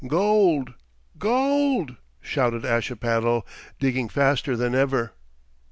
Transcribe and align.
"Gold! 0.07 0.73
Gold!" 1.19 1.95
shouted 2.21 2.65
Ashipattle, 2.65 3.45
digging 3.79 4.09
faster 4.09 4.57
than 4.57 4.73
ever. 4.73 5.13